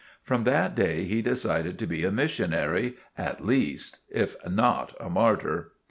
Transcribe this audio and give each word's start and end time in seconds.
From 0.23 0.45
that 0.45 0.73
day 0.75 1.03
he 1.03 1.21
decided 1.21 1.77
to 1.77 1.85
be 1.85 2.03
a 2.03 2.11
missionary 2.11 2.95
at 3.19 3.45
least, 3.45 3.99
if 4.09 4.35
not 4.49 4.95
a 4.99 5.11
martyr. 5.11 5.73